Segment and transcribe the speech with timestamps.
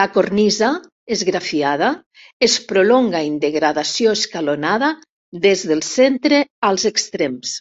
[0.00, 0.68] La cornisa,
[1.16, 1.88] esgrafiada,
[2.48, 4.92] es prolonga en degradació escalonada
[5.48, 6.42] des del centre
[6.72, 7.56] als extrems.